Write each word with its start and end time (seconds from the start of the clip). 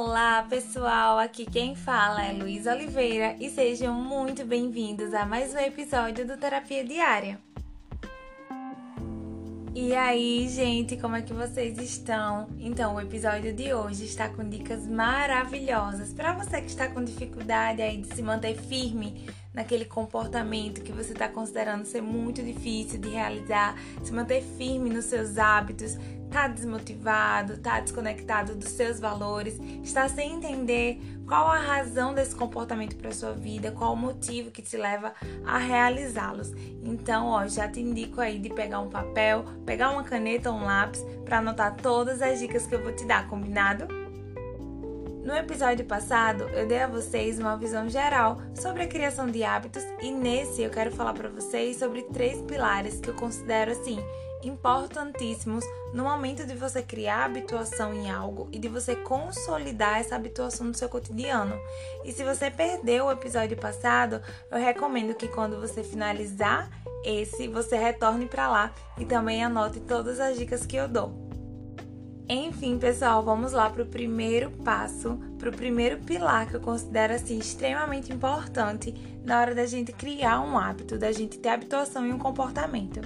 Olá, 0.00 0.46
pessoal! 0.48 1.18
Aqui 1.18 1.44
quem 1.44 1.74
fala 1.74 2.24
é 2.24 2.32
Luiz 2.32 2.66
Oliveira 2.66 3.34
e 3.40 3.50
sejam 3.50 3.92
muito 3.92 4.44
bem-vindos 4.44 5.12
a 5.12 5.26
mais 5.26 5.52
um 5.52 5.58
episódio 5.58 6.24
do 6.24 6.36
Terapia 6.36 6.84
Diária. 6.84 7.40
E 9.74 9.92
aí, 9.96 10.48
gente, 10.48 10.96
como 10.96 11.16
é 11.16 11.22
que 11.22 11.32
vocês 11.32 11.76
estão? 11.78 12.48
Então, 12.60 12.94
o 12.94 13.00
episódio 13.00 13.52
de 13.52 13.74
hoje 13.74 14.04
está 14.04 14.28
com 14.28 14.48
dicas 14.48 14.86
maravilhosas 14.86 16.14
para 16.14 16.32
você 16.32 16.60
que 16.60 16.68
está 16.68 16.86
com 16.86 17.02
dificuldade 17.02 17.82
aí 17.82 17.96
de 17.96 18.14
se 18.14 18.22
manter 18.22 18.56
firme 18.56 19.28
naquele 19.52 19.84
comportamento 19.84 20.80
que 20.80 20.92
você 20.92 21.12
está 21.12 21.28
considerando 21.28 21.84
ser 21.84 22.00
muito 22.00 22.40
difícil 22.42 23.00
de 23.00 23.08
realizar, 23.08 23.76
se 24.04 24.12
manter 24.12 24.42
firme 24.42 24.90
nos 24.90 25.06
seus 25.06 25.38
hábitos, 25.38 25.96
tá 26.30 26.48
desmotivado, 26.48 27.58
tá 27.58 27.80
desconectado 27.80 28.54
dos 28.54 28.68
seus 28.68 29.00
valores, 29.00 29.58
está 29.82 30.08
sem 30.08 30.34
entender 30.34 31.00
qual 31.26 31.48
a 31.48 31.58
razão 31.58 32.14
desse 32.14 32.34
comportamento 32.34 32.96
para 32.96 33.12
sua 33.12 33.32
vida, 33.32 33.72
qual 33.72 33.92
o 33.92 33.96
motivo 33.96 34.50
que 34.50 34.62
te 34.62 34.76
leva 34.76 35.12
a 35.44 35.58
realizá-los. 35.58 36.52
Então, 36.82 37.26
ó, 37.26 37.46
já 37.46 37.68
te 37.68 37.80
indico 37.80 38.20
aí 38.20 38.38
de 38.38 38.50
pegar 38.50 38.80
um 38.80 38.88
papel, 38.88 39.44
pegar 39.66 39.90
uma 39.90 40.04
caneta 40.04 40.50
ou 40.50 40.56
um 40.56 40.64
lápis 40.64 41.04
para 41.24 41.38
anotar 41.38 41.76
todas 41.76 42.22
as 42.22 42.38
dicas 42.38 42.66
que 42.66 42.74
eu 42.74 42.82
vou 42.82 42.92
te 42.92 43.04
dar, 43.04 43.28
combinado? 43.28 43.86
No 45.22 45.36
episódio 45.36 45.84
passado, 45.84 46.44
eu 46.54 46.66
dei 46.66 46.80
a 46.80 46.86
vocês 46.86 47.38
uma 47.38 47.54
visão 47.58 47.86
geral 47.86 48.40
sobre 48.54 48.84
a 48.84 48.88
criação 48.88 49.26
de 49.26 49.44
hábitos 49.44 49.82
e 50.00 50.10
nesse 50.10 50.62
eu 50.62 50.70
quero 50.70 50.90
falar 50.90 51.12
para 51.12 51.28
vocês 51.28 51.76
sobre 51.76 52.02
três 52.04 52.40
pilares 52.40 52.98
que 52.98 53.08
eu 53.10 53.14
considero 53.14 53.72
assim 53.72 53.98
importantíssimos 54.48 55.64
no 55.92 56.04
momento 56.04 56.46
de 56.46 56.54
você 56.54 56.82
criar 56.82 57.24
habituação 57.24 57.94
em 57.94 58.10
algo 58.10 58.48
e 58.50 58.58
de 58.58 58.68
você 58.68 58.96
consolidar 58.96 59.98
essa 59.98 60.16
habituação 60.16 60.66
no 60.66 60.74
seu 60.74 60.88
cotidiano. 60.88 61.58
E 62.04 62.12
se 62.12 62.24
você 62.24 62.50
perdeu 62.50 63.06
o 63.06 63.12
episódio 63.12 63.56
passado, 63.56 64.20
eu 64.50 64.58
recomendo 64.58 65.14
que 65.14 65.28
quando 65.28 65.60
você 65.60 65.82
finalizar 65.82 66.68
esse, 67.04 67.46
você 67.48 67.76
retorne 67.76 68.26
para 68.26 68.48
lá 68.48 68.72
e 68.98 69.04
também 69.04 69.44
anote 69.44 69.80
todas 69.80 70.18
as 70.18 70.36
dicas 70.36 70.66
que 70.66 70.76
eu 70.76 70.88
dou. 70.88 71.28
Enfim, 72.30 72.78
pessoal, 72.78 73.22
vamos 73.22 73.52
lá 73.52 73.70
para 73.70 73.82
o 73.82 73.86
primeiro 73.86 74.50
passo, 74.50 75.18
para 75.38 75.48
o 75.48 75.52
primeiro 75.52 75.98
pilar 76.00 76.46
que 76.46 76.56
eu 76.56 76.60
considero 76.60 77.14
assim 77.14 77.38
extremamente 77.38 78.12
importante 78.12 78.92
na 79.24 79.40
hora 79.40 79.54
da 79.54 79.64
gente 79.64 79.92
criar 79.92 80.40
um 80.40 80.58
hábito, 80.58 80.98
da 80.98 81.10
gente 81.10 81.38
ter 81.38 81.48
habituação 81.48 82.06
em 82.06 82.12
um 82.12 82.18
comportamento. 82.18 83.00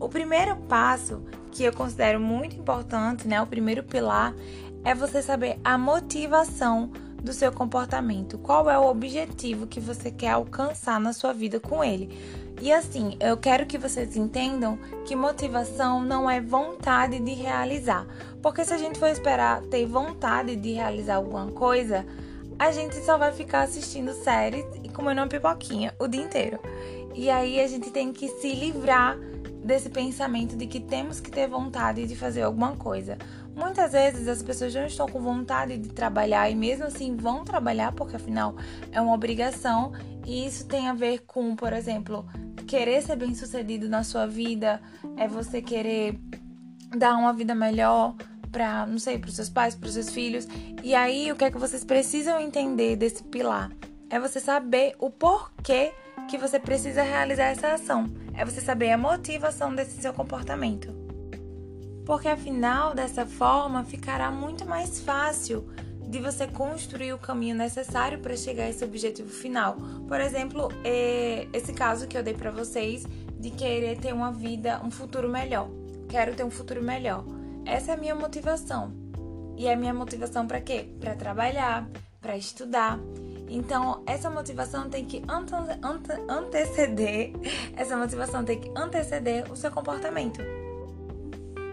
O 0.00 0.08
primeiro 0.08 0.56
passo 0.56 1.22
que 1.52 1.62
eu 1.62 1.72
considero 1.72 2.18
muito 2.18 2.56
importante, 2.56 3.28
né, 3.28 3.40
o 3.40 3.46
primeiro 3.46 3.82
pilar, 3.82 4.34
é 4.82 4.94
você 4.94 5.20
saber 5.20 5.60
a 5.62 5.76
motivação 5.76 6.90
do 7.22 7.34
seu 7.34 7.52
comportamento. 7.52 8.38
Qual 8.38 8.70
é 8.70 8.78
o 8.78 8.88
objetivo 8.88 9.66
que 9.66 9.78
você 9.78 10.10
quer 10.10 10.30
alcançar 10.30 10.98
na 10.98 11.12
sua 11.12 11.34
vida 11.34 11.60
com 11.60 11.84
ele? 11.84 12.18
E 12.62 12.72
assim, 12.72 13.16
eu 13.20 13.36
quero 13.36 13.66
que 13.66 13.76
vocês 13.76 14.16
entendam 14.16 14.78
que 15.04 15.14
motivação 15.14 16.02
não 16.02 16.30
é 16.30 16.40
vontade 16.40 17.20
de 17.20 17.34
realizar. 17.34 18.06
Porque 18.42 18.64
se 18.64 18.72
a 18.72 18.78
gente 18.78 18.98
for 18.98 19.08
esperar 19.08 19.60
ter 19.62 19.84
vontade 19.84 20.56
de 20.56 20.72
realizar 20.72 21.16
alguma 21.16 21.46
coisa, 21.48 22.06
a 22.58 22.72
gente 22.72 22.96
só 23.04 23.18
vai 23.18 23.32
ficar 23.32 23.62
assistindo 23.62 24.12
séries 24.12 24.64
e 24.82 24.88
comendo 24.88 25.20
uma 25.20 25.26
pipoquinha 25.26 25.94
o 25.98 26.08
dia 26.08 26.22
inteiro. 26.22 26.58
E 27.14 27.28
aí 27.28 27.60
a 27.60 27.66
gente 27.66 27.90
tem 27.90 28.12
que 28.12 28.28
se 28.28 28.54
livrar 28.54 29.18
desse 29.64 29.88
pensamento 29.90 30.56
de 30.56 30.66
que 30.66 30.80
temos 30.80 31.20
que 31.20 31.30
ter 31.30 31.46
vontade 31.46 32.06
de 32.06 32.16
fazer 32.16 32.42
alguma 32.42 32.76
coisa. 32.76 33.18
Muitas 33.54 33.92
vezes 33.92 34.26
as 34.26 34.42
pessoas 34.42 34.74
não 34.74 34.86
estão 34.86 35.06
com 35.06 35.20
vontade 35.20 35.76
de 35.76 35.90
trabalhar 35.90 36.48
e 36.50 36.54
mesmo 36.54 36.86
assim 36.86 37.16
vão 37.16 37.44
trabalhar 37.44 37.92
porque 37.92 38.16
afinal 38.16 38.54
é 38.90 39.00
uma 39.00 39.14
obrigação 39.14 39.92
e 40.26 40.46
isso 40.46 40.66
tem 40.66 40.88
a 40.88 40.94
ver 40.94 41.20
com, 41.26 41.54
por 41.54 41.72
exemplo, 41.72 42.26
querer 42.66 43.02
ser 43.02 43.16
bem-sucedido 43.16 43.88
na 43.88 44.02
sua 44.02 44.26
vida, 44.26 44.80
é 45.16 45.28
você 45.28 45.60
querer 45.60 46.18
dar 46.96 47.16
uma 47.16 47.32
vida 47.32 47.54
melhor 47.54 48.14
para, 48.50 48.86
não 48.86 48.98
sei, 48.98 49.18
para 49.18 49.28
os 49.28 49.36
seus 49.36 49.48
pais, 49.48 49.74
para 49.74 49.86
os 49.86 49.94
seus 49.94 50.10
filhos. 50.10 50.46
E 50.82 50.94
aí 50.94 51.30
o 51.30 51.36
que 51.36 51.44
é 51.44 51.50
que 51.50 51.58
vocês 51.58 51.84
precisam 51.84 52.40
entender 52.40 52.96
desse 52.96 53.22
pilar? 53.24 53.70
É 54.08 54.18
você 54.18 54.40
saber 54.40 54.94
o 54.98 55.10
porquê 55.10 55.92
que 56.28 56.38
você 56.38 56.58
precisa 56.58 57.02
realizar 57.02 57.46
essa 57.46 57.74
ação 57.74 58.06
é 58.40 58.44
você 58.44 58.62
saber 58.62 58.90
a 58.90 58.96
motivação 58.96 59.74
desse 59.74 60.00
seu 60.00 60.14
comportamento. 60.14 60.94
Porque 62.06 62.26
afinal, 62.26 62.94
dessa 62.94 63.26
forma, 63.26 63.84
ficará 63.84 64.30
muito 64.30 64.64
mais 64.64 64.98
fácil 64.98 65.68
de 66.08 66.18
você 66.20 66.46
construir 66.46 67.12
o 67.12 67.18
caminho 67.18 67.54
necessário 67.54 68.18
para 68.18 68.34
chegar 68.34 68.64
a 68.64 68.70
esse 68.70 68.82
objetivo 68.82 69.28
final. 69.28 69.76
Por 70.08 70.18
exemplo, 70.22 70.70
é, 70.82 71.48
esse 71.52 71.74
caso 71.74 72.08
que 72.08 72.16
eu 72.16 72.22
dei 72.22 72.32
para 72.32 72.50
vocês 72.50 73.06
de 73.38 73.50
querer 73.50 73.98
ter 73.98 74.14
uma 74.14 74.32
vida, 74.32 74.80
um 74.82 74.90
futuro 74.90 75.28
melhor. 75.28 75.68
Quero 76.08 76.34
ter 76.34 76.42
um 76.42 76.50
futuro 76.50 76.82
melhor. 76.82 77.22
Essa 77.66 77.90
é 77.90 77.94
a 77.94 77.98
minha 77.98 78.14
motivação. 78.14 78.90
E 79.58 79.68
a 79.68 79.76
minha 79.76 79.92
motivação 79.92 80.46
para 80.46 80.62
quê? 80.62 80.88
Para 80.98 81.14
trabalhar, 81.14 81.86
para 82.22 82.38
estudar. 82.38 82.98
Então, 83.50 84.02
essa 84.06 84.30
motivação 84.30 84.88
tem 84.88 85.04
que 85.04 85.22
ante 85.28 85.52
ante 85.82 86.12
anteceder, 86.28 87.32
essa 87.76 87.96
motivação 87.96 88.44
tem 88.44 88.60
que 88.60 88.70
anteceder 88.76 89.50
o 89.50 89.56
seu 89.56 89.72
comportamento. 89.72 90.40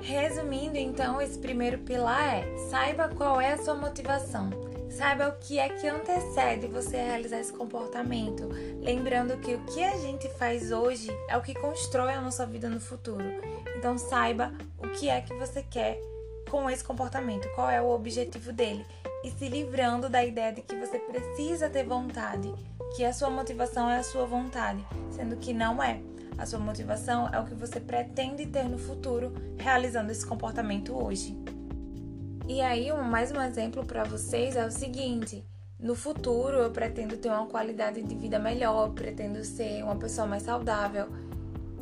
Resumindo, 0.02 0.78
então, 0.78 1.22
esse 1.22 1.38
primeiro 1.38 1.78
pilar 1.78 2.38
é: 2.38 2.58
saiba 2.70 3.10
qual 3.10 3.40
é 3.40 3.54
a 3.54 3.58
sua 3.58 3.76
motivação. 3.76 4.50
Saiba 4.90 5.28
o 5.28 5.34
que 5.34 5.60
é 5.60 5.70
que 5.70 5.88
antecede 5.88 6.66
você 6.66 6.98
realizar 6.98 7.40
esse 7.40 7.54
comportamento. 7.54 8.50
Lembrando 8.82 9.38
que 9.38 9.54
o 9.54 9.60
que 9.66 9.84
a 9.84 9.98
gente 9.98 10.28
faz 10.30 10.72
hoje 10.72 11.10
é 11.30 11.38
o 11.38 11.42
que 11.42 11.54
constrói 11.54 12.14
a 12.14 12.22
nossa 12.22 12.46
vida 12.48 12.68
no 12.70 12.80
futuro. 12.80 13.26
Então, 13.78 13.98
saiba 14.00 14.52
o 14.80 14.88
que 14.88 15.10
é 15.10 15.22
que 15.22 15.34
você 15.36 15.62
quer 15.62 16.00
com 16.50 16.68
esse 16.70 16.84
comportamento, 16.84 17.48
qual 17.54 17.70
é 17.70 17.80
o 17.82 17.90
objetivo 17.90 18.52
dele 18.54 18.84
e 19.24 19.32
se 19.32 19.48
livrando 19.48 20.10
da 20.10 20.24
ideia 20.24 20.54
de 20.54 20.62
que 20.62 20.76
você 20.76 21.00
precisa 21.00 21.70
ter 21.70 21.84
vontade, 21.84 22.54
que 22.96 23.04
a 23.04 23.14
sua 23.14 23.30
motivação 23.30 23.90
é 23.90 23.98
a 23.98 24.04
sua 24.04 24.26
vontade, 24.26 24.86
sendo 25.12 25.38
que 25.38 25.54
não 25.54 25.82
é. 25.82 26.00
A 26.38 26.46
sua 26.46 26.60
motivação 26.60 27.28
é 27.34 27.40
o 27.40 27.46
que 27.46 27.56
você 27.56 27.80
pretende 27.80 28.46
ter 28.46 28.64
no 28.64 28.78
futuro 28.78 29.34
realizando 29.58 30.12
esse 30.12 30.26
comportamento 30.26 30.96
hoje. 30.96 31.36
E 32.48 32.62
aí, 32.62 32.92
mais 32.94 33.32
um 33.32 33.42
exemplo 33.42 33.84
para 33.84 34.04
vocês 34.04 34.56
é 34.56 34.66
o 34.66 34.72
seguinte: 34.72 35.44
no 35.80 35.96
futuro 35.96 36.58
eu 36.58 36.72
pretendo 36.72 37.18
ter 37.18 37.30
uma 37.30 37.48
qualidade 37.48 38.04
de 38.04 38.16
vida 38.16 38.38
melhor, 38.38 38.94
pretendo 38.94 39.44
ser 39.44 39.84
uma 39.84 39.96
pessoa 39.96 40.28
mais 40.28 40.44
saudável. 40.44 41.08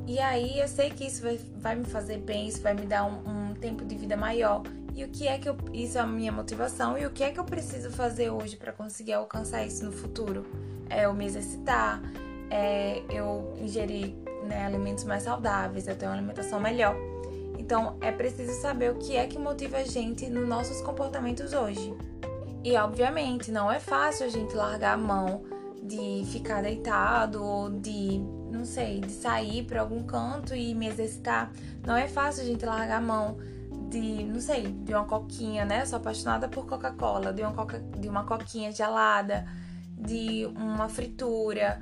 E 0.08 0.20
aí 0.20 0.60
eu 0.60 0.68
sei 0.68 0.90
que 0.90 1.06
isso 1.06 1.22
vai, 1.22 1.38
vai 1.58 1.76
me 1.76 1.86
fazer 1.86 2.18
bem, 2.20 2.48
isso 2.48 2.62
vai 2.62 2.74
me 2.74 2.86
dar 2.86 3.04
um, 3.06 3.50
um 3.50 3.54
tempo 3.56 3.84
de 3.84 3.96
vida 3.96 4.16
maior 4.16 4.64
e 4.96 5.04
o 5.04 5.10
que 5.10 5.28
é 5.28 5.38
que 5.38 5.50
eu. 5.50 5.58
Isso 5.74 5.98
é 5.98 6.02
a 6.02 6.08
minha 6.08 6.32
motivação. 6.32 6.98
E 6.98 7.06
o 7.06 7.12
que 7.12 7.24
é 7.24 7.30
que 7.30 7.40
eu 7.40 7.44
preciso 7.44 7.92
fazer 7.92 8.30
hoje 8.30 8.56
para 8.56 8.72
conseguir 8.72 9.14
alcançar 9.14 9.66
isso 9.66 9.84
no 9.84 9.92
futuro? 9.92 10.46
É 10.90 11.06
eu 11.06 11.14
me 11.14 11.26
exercitar, 11.26 12.02
é 12.50 13.04
eu 13.10 13.54
ingerir 13.60 14.16
né, 14.48 14.66
alimentos 14.66 15.04
mais 15.04 15.24
saudáveis, 15.24 15.88
eu 15.88 15.96
ter 15.96 16.06
uma 16.06 16.14
alimentação 16.14 16.62
melhor. 16.62 16.96
Então 17.60 17.98
é 18.00 18.12
preciso 18.12 18.54
saber 18.62 18.92
o 18.92 18.96
que 18.96 19.18
é 19.18 19.28
que 19.28 19.38
motiva 19.38 19.78
a 19.78 19.84
gente 19.84 20.30
nos 20.30 20.48
nossos 20.48 20.80
comportamentos 20.82 21.52
hoje. 21.52 21.94
E 22.64 22.76
obviamente 22.78 23.52
não 23.52 23.70
é 23.70 23.80
fácil 23.80 24.26
a 24.26 24.30
gente 24.30 24.56
largar 24.56 24.94
a 24.94 24.98
mão 24.98 25.44
de 25.84 26.24
ficar 26.32 26.64
deitado 26.64 27.44
ou 27.44 27.70
de, 27.70 28.20
não 28.50 28.66
sei, 28.66 29.02
de 29.02 29.12
sair 29.12 29.64
para 29.66 29.82
algum 29.82 30.04
canto 30.04 30.56
e 30.56 30.74
me 30.74 30.88
exercitar. 30.88 31.52
Não 31.86 31.96
é 31.96 32.08
fácil 32.08 32.44
a 32.44 32.46
gente 32.46 32.66
largar 32.66 32.98
a 32.98 33.02
mão 33.02 33.38
de, 34.00 34.24
não 34.26 34.42
sei, 34.42 34.64
de 34.64 34.94
uma 34.94 35.06
coquinha, 35.06 35.64
né? 35.64 35.86
Sou 35.86 35.98
apaixonada 35.98 36.50
por 36.50 36.66
Coca-Cola, 36.66 37.32
de 37.32 37.42
uma 37.42 37.54
coca, 37.54 37.80
de 37.80 38.10
uma 38.10 38.26
coquinha 38.26 38.72
gelada, 38.72 39.48
de 39.98 40.46
uma 40.56 40.90
fritura. 40.90 41.80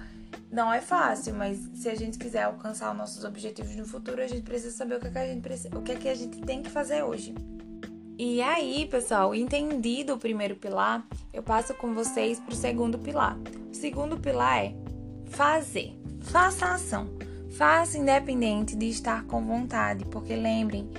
Não 0.51 0.71
é 0.71 0.79
fácil, 0.79 1.33
mas 1.33 1.57
se 1.73 1.89
a 1.89 1.95
gente 1.95 2.17
quiser 2.17 2.43
alcançar 2.43 2.91
os 2.91 2.97
nossos 2.97 3.23
objetivos 3.23 3.75
no 3.75 3.85
futuro, 3.85 4.21
a 4.21 4.27
gente 4.27 4.43
precisa 4.43 4.75
saber 4.75 4.95
o 4.95 4.99
que, 4.99 5.07
é 5.07 5.11
que 5.11 5.17
a 5.17 5.27
gente 5.27 5.41
precisa, 5.41 5.77
o 5.77 5.81
que 5.81 5.91
é 5.91 5.95
que 5.95 6.09
a 6.09 6.15
gente 6.15 6.41
tem 6.41 6.61
que 6.61 6.69
fazer 6.69 7.03
hoje. 7.03 7.33
E 8.17 8.41
aí, 8.41 8.85
pessoal, 8.85 9.33
entendido 9.33 10.13
o 10.13 10.19
primeiro 10.19 10.55
pilar, 10.55 11.03
eu 11.33 11.41
passo 11.41 11.73
com 11.73 11.95
vocês 11.95 12.39
para 12.39 12.53
o 12.53 12.55
segundo 12.55 12.99
pilar. 12.99 13.35
O 13.71 13.75
segundo 13.75 14.19
pilar 14.19 14.65
é 14.65 14.75
fazer. 15.25 15.99
Faça 16.21 16.67
a 16.67 16.75
ação. 16.75 17.09
Faça 17.57 17.97
independente 17.97 18.75
de 18.75 18.87
estar 18.87 19.25
com 19.25 19.43
vontade, 19.43 20.05
porque 20.05 20.35
lembrem 20.35 20.89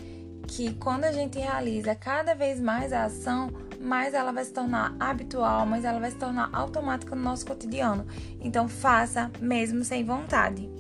que 0.46 0.74
quando 0.74 1.04
a 1.04 1.12
gente 1.12 1.38
realiza 1.38 1.94
cada 1.94 2.34
vez 2.34 2.60
mais 2.60 2.92
a 2.92 3.04
ação, 3.04 3.50
mais 3.80 4.14
ela 4.14 4.32
vai 4.32 4.44
se 4.44 4.52
tornar 4.52 4.94
habitual, 4.98 5.66
mais 5.66 5.84
ela 5.84 6.00
vai 6.00 6.10
se 6.10 6.16
tornar 6.16 6.48
automática 6.52 7.14
no 7.14 7.22
nosso 7.22 7.46
cotidiano. 7.46 8.06
Então 8.40 8.68
faça 8.68 9.30
mesmo 9.40 9.84
sem 9.84 10.04
vontade. 10.04 10.73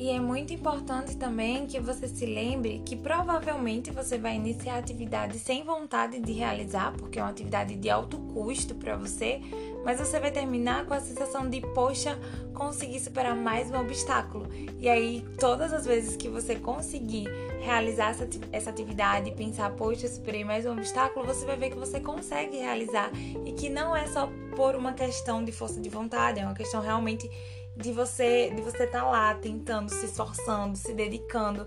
E 0.00 0.08
é 0.08 0.18
muito 0.18 0.54
importante 0.54 1.14
também 1.14 1.66
que 1.66 1.78
você 1.78 2.08
se 2.08 2.24
lembre 2.24 2.80
que 2.86 2.96
provavelmente 2.96 3.90
você 3.90 4.16
vai 4.16 4.34
iniciar 4.34 4.76
a 4.76 4.78
atividade 4.78 5.38
sem 5.38 5.62
vontade 5.62 6.18
de 6.18 6.32
realizar, 6.32 6.94
porque 6.96 7.18
é 7.18 7.22
uma 7.22 7.28
atividade 7.28 7.76
de 7.76 7.90
alto 7.90 8.16
custo 8.32 8.74
para 8.74 8.96
você, 8.96 9.42
mas 9.84 9.98
você 9.98 10.18
vai 10.18 10.30
terminar 10.30 10.86
com 10.86 10.94
a 10.94 11.00
sensação 11.00 11.50
de, 11.50 11.60
poxa, 11.60 12.18
consegui 12.54 12.98
superar 12.98 13.36
mais 13.36 13.70
um 13.70 13.78
obstáculo. 13.78 14.48
E 14.78 14.88
aí, 14.88 15.22
todas 15.38 15.70
as 15.70 15.84
vezes 15.84 16.16
que 16.16 16.30
você 16.30 16.56
conseguir 16.56 17.28
realizar 17.60 18.16
essa 18.52 18.70
atividade 18.70 19.28
e 19.28 19.34
pensar, 19.34 19.70
poxa, 19.72 20.08
superei 20.08 20.44
mais 20.44 20.64
um 20.64 20.72
obstáculo, 20.72 21.26
você 21.26 21.44
vai 21.44 21.58
ver 21.58 21.68
que 21.72 21.78
você 21.78 22.00
consegue 22.00 22.56
realizar 22.56 23.10
e 23.44 23.52
que 23.52 23.68
não 23.68 23.94
é 23.94 24.06
só 24.06 24.30
por 24.56 24.74
uma 24.74 24.94
questão 24.94 25.44
de 25.44 25.52
força 25.52 25.78
de 25.78 25.90
vontade, 25.90 26.40
é 26.40 26.44
uma 26.44 26.54
questão 26.54 26.80
realmente 26.80 27.30
de 27.76 27.92
você 27.92 28.50
de 28.50 28.62
você 28.62 28.84
estar 28.84 29.00
tá 29.00 29.10
lá 29.10 29.34
tentando, 29.34 29.88
se 29.90 30.06
esforçando, 30.06 30.76
se 30.76 30.92
dedicando. 30.92 31.66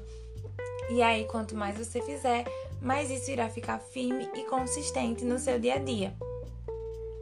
E 0.90 1.02
aí, 1.02 1.26
quanto 1.26 1.56
mais 1.56 1.78
você 1.78 2.02
fizer, 2.02 2.46
mais 2.82 3.10
isso 3.10 3.32
irá 3.32 3.50
ficar 3.50 3.80
firme 3.80 4.30
e 4.36 4.44
consistente 4.44 5.24
no 5.24 5.40
seu 5.40 5.60
dia 5.60 5.76
a 5.76 5.80
dia. 5.80 6.14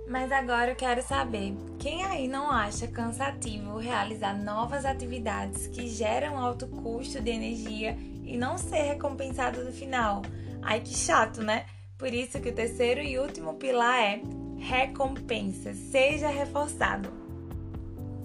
Mas 0.08 0.30
agora 0.30 0.72
eu 0.72 0.76
quero 0.76 1.02
saber, 1.02 1.56
quem 1.80 2.04
aí 2.04 2.28
não 2.28 2.52
acha 2.52 2.86
cansativo 2.86 3.78
realizar 3.78 4.34
novas 4.34 4.84
atividades 4.84 5.68
que 5.68 5.88
geram 5.88 6.38
alto 6.38 6.68
custo 6.68 7.22
de 7.22 7.32
energia 7.32 7.98
e 8.26 8.36
não 8.36 8.58
ser 8.58 8.82
recompensado 8.82 9.64
no 9.64 9.72
final? 9.72 10.22
Ai 10.62 10.82
que 10.82 10.94
chato, 10.94 11.42
né? 11.42 11.66
Por 11.98 12.14
isso 12.14 12.42
que 12.42 12.50
o 12.50 12.54
terceiro 12.54 13.00
e 13.00 13.20
último 13.20 13.54
pilar 13.54 14.04
é 14.04 14.22
recompensa, 14.58 15.74
seja 15.74 16.28
reforçado. 16.28 17.21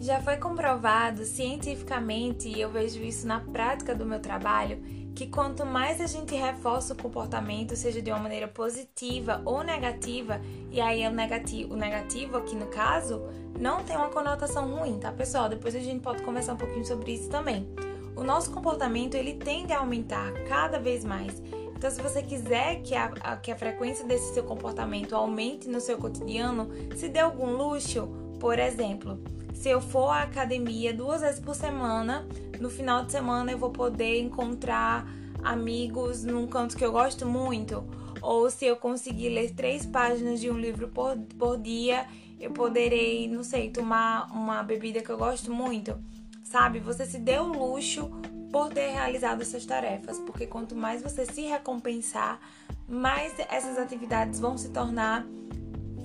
Já 0.06 0.20
foi 0.20 0.36
comprovado 0.36 1.24
cientificamente, 1.24 2.48
e 2.48 2.60
eu 2.60 2.70
vejo 2.70 3.02
isso 3.02 3.26
na 3.26 3.40
prática 3.40 3.92
do 3.92 4.06
meu 4.06 4.20
trabalho, 4.20 4.80
que 5.16 5.26
quanto 5.26 5.66
mais 5.66 6.00
a 6.00 6.06
gente 6.06 6.32
reforça 6.32 6.92
o 6.92 6.96
comportamento, 6.96 7.74
seja 7.74 8.00
de 8.00 8.12
uma 8.12 8.20
maneira 8.20 8.46
positiva 8.46 9.42
ou 9.44 9.64
negativa, 9.64 10.40
e 10.70 10.80
aí 10.80 11.02
é 11.02 11.10
o 11.10 11.12
negativo, 11.12 11.74
o 11.74 11.76
negativo 11.76 12.36
aqui 12.36 12.54
no 12.54 12.66
caso, 12.66 13.20
não 13.58 13.82
tem 13.82 13.96
uma 13.96 14.08
conotação 14.08 14.76
ruim, 14.76 14.96
tá 15.00 15.10
pessoal? 15.10 15.48
Depois 15.48 15.74
a 15.74 15.80
gente 15.80 16.02
pode 16.02 16.22
conversar 16.22 16.52
um 16.52 16.56
pouquinho 16.56 16.86
sobre 16.86 17.12
isso 17.12 17.28
também. 17.28 17.68
O 18.14 18.22
nosso 18.22 18.52
comportamento 18.52 19.16
ele 19.16 19.34
tende 19.34 19.72
a 19.72 19.80
aumentar 19.80 20.32
cada 20.48 20.78
vez 20.78 21.04
mais. 21.04 21.42
Então, 21.76 21.90
se 21.90 22.00
você 22.00 22.22
quiser 22.22 22.80
que 22.82 22.94
a, 22.94 23.06
a, 23.24 23.36
que 23.36 23.50
a 23.50 23.56
frequência 23.56 24.04
desse 24.04 24.32
seu 24.32 24.44
comportamento 24.44 25.16
aumente 25.16 25.68
no 25.68 25.80
seu 25.80 25.98
cotidiano, 25.98 26.70
se 26.94 27.08
dê 27.08 27.18
algum 27.18 27.56
luxo, 27.56 28.08
por 28.38 28.56
exemplo, 28.60 29.18
se 29.56 29.70
eu 29.70 29.80
for 29.80 30.10
à 30.10 30.22
academia 30.22 30.92
duas 30.92 31.22
vezes 31.22 31.40
por 31.40 31.54
semana, 31.54 32.26
no 32.60 32.68
final 32.68 33.04
de 33.04 33.12
semana 33.12 33.50
eu 33.50 33.58
vou 33.58 33.70
poder 33.70 34.20
encontrar 34.20 35.08
amigos 35.42 36.22
num 36.22 36.46
canto 36.46 36.76
que 36.76 36.84
eu 36.84 36.92
gosto 36.92 37.24
muito. 37.26 37.82
Ou 38.20 38.50
se 38.50 38.66
eu 38.66 38.76
conseguir 38.76 39.30
ler 39.30 39.54
três 39.54 39.86
páginas 39.86 40.40
de 40.40 40.50
um 40.50 40.58
livro 40.58 40.88
por, 40.88 41.16
por 41.38 41.58
dia, 41.58 42.06
eu 42.38 42.50
poderei, 42.50 43.28
não 43.28 43.42
sei, 43.42 43.70
tomar 43.70 44.30
uma 44.30 44.62
bebida 44.62 45.00
que 45.00 45.10
eu 45.10 45.16
gosto 45.16 45.52
muito. 45.52 45.98
Sabe? 46.44 46.78
Você 46.80 47.06
se 47.06 47.18
deu 47.18 47.44
o 47.44 47.52
luxo 47.52 48.10
por 48.52 48.68
ter 48.68 48.90
realizado 48.90 49.40
essas 49.40 49.64
tarefas, 49.64 50.18
porque 50.18 50.46
quanto 50.46 50.76
mais 50.76 51.02
você 51.02 51.24
se 51.24 51.42
recompensar, 51.42 52.38
mais 52.86 53.32
essas 53.50 53.78
atividades 53.78 54.38
vão 54.38 54.56
se 54.56 54.68
tornar 54.68 55.26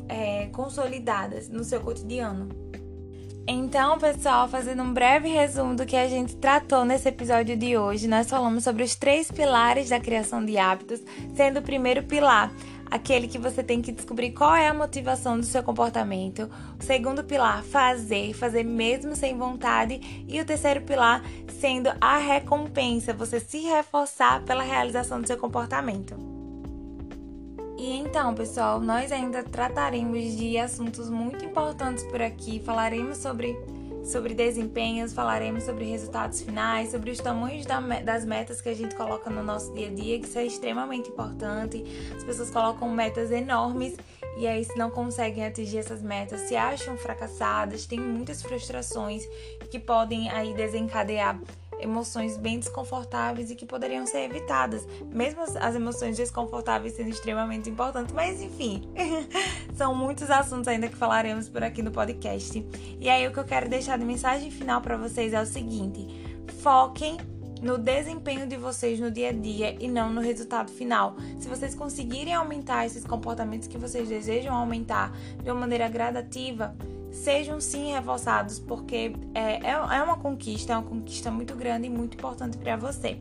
é, 0.07 0.47
consolidadas 0.47 1.50
no 1.50 1.63
seu 1.63 1.81
cotidiano. 1.81 2.61
Então, 3.48 3.98
pessoal, 3.98 4.48
fazendo 4.48 4.84
um 4.84 4.94
breve 4.94 5.28
resumo 5.28 5.76
do 5.76 5.86
que 5.86 5.96
a 5.96 6.08
gente 6.08 6.36
tratou 6.36 6.86
nesse 6.86 7.10
episódio 7.10 7.58
de 7.58 7.76
hoje, 7.76 8.08
nós 8.08 8.30
falamos 8.30 8.64
sobre 8.64 8.84
os 8.84 8.96
três 8.96 9.32
pilares 9.32 9.90
da 9.90 10.00
criação 10.00 10.46
de 10.46 10.58
hábitos, 10.58 11.02
sendo 11.36 11.60
o 11.60 11.64
primeiro 11.64 12.04
pilar 12.04 12.52
aquele 12.92 13.28
que 13.28 13.38
você 13.38 13.64
tem 13.64 13.82
que 13.82 13.94
descobrir 13.94 14.32
qual 14.32 14.54
é 14.54 14.68
a 14.68 14.74
motivação 14.74 15.40
do 15.40 15.46
seu 15.46 15.64
comportamento. 15.64 16.50
O 16.78 16.84
segundo 16.84 17.24
pilar, 17.24 17.64
fazer, 17.64 18.34
fazer 18.34 18.64
mesmo 18.64 19.16
sem 19.16 19.38
vontade. 19.38 20.26
E 20.28 20.40
o 20.42 20.46
terceiro 20.46 20.82
pilar, 20.82 21.24
sendo 21.60 21.90
a 22.02 22.18
recompensa, 22.18 23.14
você 23.14 23.40
se 23.40 23.60
reforçar 23.60 24.44
pela 24.44 24.62
realização 24.62 25.22
do 25.22 25.28
seu 25.28 25.38
comportamento. 25.38 26.31
E 27.81 27.98
então, 27.98 28.36
pessoal, 28.36 28.80
nós 28.80 29.12
ainda 29.12 29.44
trataremos 29.44 30.38
de 30.38 30.56
assuntos 30.56 31.10
muito 31.10 31.44
importantes 31.44 32.04
por 32.04 32.22
aqui. 32.22 32.60
Falaremos 32.60 33.18
sobre, 33.18 33.57
sobre 34.04 34.36
desempenhos, 34.36 35.13
falaremos 35.13 35.63
sobre 35.63 35.86
resultados 35.86 36.44
finais, 36.44 36.92
sobre 36.92 37.10
os 37.10 37.18
tamanhos 37.18 37.66
da, 37.66 37.80
das 37.80 38.24
metas 38.24 38.62
que 38.62 38.69
a 38.69 38.75
gente 38.75 38.94
coloca 38.94 39.31
no 39.31 39.42
nosso 39.42 39.74
dia 39.74 39.88
a 39.88 39.89
dia, 39.89 40.19
que 40.19 40.28
isso 40.28 40.38
é 40.38 40.45
extremamente 40.45 41.10
importante. 41.10 41.83
As 42.16 42.24
pessoas 42.24 42.51
colocam 42.51 42.88
metas 42.88 43.31
enormes 43.31 43.98
e 44.38 44.45
aí, 44.45 44.63
se 44.63 44.78
não 44.78 44.92
conseguem 44.92 45.44
atingir 45.44 45.80
essas 45.80 46.04
metas, 46.04 46.42
se 46.42 46.56
acham 46.56 46.95
fracassadas, 46.98 47.88
têm 47.88 48.00
muitas 48.00 48.44
frustrações 48.44 49.28
que 49.72 49.80
podem 49.80 50.30
aí 50.30 50.54
desencadear 50.54 51.42
emoções 51.81 52.38
bem 52.38 52.60
desconfortáveis 52.60 53.51
e 53.51 53.56
que 53.56 53.66
poderiam 53.66 54.06
ser 54.06 54.19
evitadas, 54.19 54.86
mesmo 55.06 55.42
as 55.42 55.75
emoções 55.75 56.18
desconfortáveis 56.18 56.94
sendo 56.94 57.10
extremamente 57.10 57.69
importantes, 57.69 58.13
mas 58.13 58.42
enfim, 58.42 58.83
são 59.75 59.95
muitos 59.95 60.30
assuntos 60.30 60.68
ainda 60.68 60.88
que 60.88 60.95
falaremos 60.95 61.50
por 61.50 61.63
aqui 61.63 61.81
no 61.81 61.92
podcast. 61.92 62.66
E 63.00 63.10
aí 63.10 63.28
o 63.28 63.31
que 63.31 63.39
eu 63.39 63.45
quero 63.45 63.69
deixar 63.69 63.98
de 63.98 64.06
mensagem 64.06 64.51
final 64.51 64.81
para 64.81 64.98
vocês 64.98 65.33
é 65.33 65.42
o 65.42 65.45
seguinte: 65.45 66.07
foquem 66.62 67.18
no 67.62 67.78
desempenho 67.78 68.48
de 68.48 68.57
vocês 68.57 69.00
no 69.00 69.12
dia 69.12 69.30
a 69.30 69.31
dia 69.31 69.78
e 69.80 69.88
não 69.88 70.12
no 70.12 70.19
resultado 70.19 70.72
final. 70.72 71.16
Se 71.39 71.48
vocês 71.48 71.75
conseguirem 71.75 72.33
aumentar 72.33 72.86
esses 72.86 73.06
comportamentos 73.06 73.68
que 73.68 73.78
vocês 73.78 74.10
desejam 74.10 74.56
aumentar 74.56 75.16
de 75.44 75.51
uma 75.51 75.60
maneira 75.60 75.88
gradativa, 75.88 76.75
sejam 77.12 77.60
sim 77.60 77.92
reforçados, 77.92 78.60
porque 78.60 79.13
é, 79.34 79.68
é, 79.68 79.72
é 79.72 80.04
uma 80.04 80.18
conquista, 80.18 80.74
é 80.74 80.78
uma 80.78 80.88
conquista 80.88 81.30
muito 81.30 81.56
grande 81.56 81.88
e 81.88 81.90
muito 81.90 82.16
importante 82.16 82.58
para 82.58 82.75
você. 82.75 83.19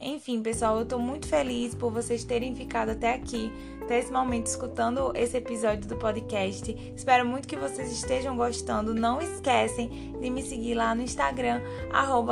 Enfim, 0.00 0.42
pessoal, 0.42 0.80
eu 0.80 0.84
tô 0.84 0.98
muito 0.98 1.26
feliz 1.26 1.74
por 1.74 1.90
vocês 1.90 2.24
terem 2.24 2.54
ficado 2.54 2.90
até 2.90 3.14
aqui, 3.14 3.50
até 3.80 3.98
esse 3.98 4.12
momento, 4.12 4.46
escutando 4.46 5.12
esse 5.14 5.36
episódio 5.38 5.88
do 5.88 5.96
podcast. 5.96 6.76
Espero 6.94 7.24
muito 7.24 7.48
que 7.48 7.56
vocês 7.56 7.90
estejam 7.90 8.36
gostando. 8.36 8.94
Não 8.94 9.18
esquecem 9.18 10.12
de 10.20 10.28
me 10.28 10.42
seguir 10.42 10.74
lá 10.74 10.94
no 10.94 11.00
Instagram, 11.00 11.62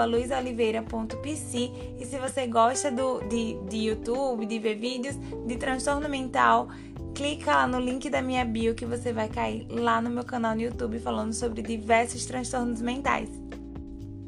luisoliveira.pc. 0.06 1.72
E 1.98 2.04
se 2.04 2.18
você 2.18 2.46
gosta 2.46 2.90
do, 2.90 3.20
de, 3.20 3.54
de 3.68 3.78
YouTube, 3.78 4.44
de 4.44 4.58
ver 4.58 4.74
vídeos 4.74 5.16
de 5.46 5.56
transtorno 5.56 6.10
mental, 6.10 6.68
clica 7.22 7.54
lá 7.54 7.68
no 7.68 7.78
link 7.78 8.10
da 8.10 8.20
minha 8.20 8.44
bio 8.44 8.74
que 8.74 8.84
você 8.84 9.12
vai 9.12 9.28
cair 9.28 9.64
lá 9.70 10.02
no 10.02 10.10
meu 10.10 10.24
canal 10.24 10.56
no 10.56 10.60
YouTube 10.60 10.98
falando 10.98 11.32
sobre 11.32 11.62
diversos 11.62 12.26
transtornos 12.26 12.82
mentais. 12.82 13.28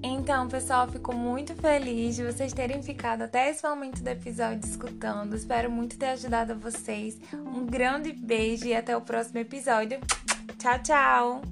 Então, 0.01 0.47
pessoal, 0.47 0.87
fico 0.87 1.13
muito 1.13 1.57
feliz 1.57 2.15
de 2.15 2.23
vocês 2.23 2.53
terem 2.53 2.81
ficado 2.85 3.23
até 3.23 3.51
esse 3.51 3.67
momento 3.69 4.01
do 4.01 4.07
episódio 4.07 4.61
escutando. 4.65 5.35
Espero 5.35 5.69
muito 5.69 5.99
ter 5.99 6.11
ajudado 6.11 6.55
vocês. 6.55 7.19
Um 7.33 7.67
grande 7.67 8.13
beijo 8.13 8.67
e 8.67 8.75
até 8.77 8.97
o 8.97 9.01
próximo 9.01 9.41
episódio. 9.41 9.99
Tchau, 10.57 10.79
tchau! 10.85 11.43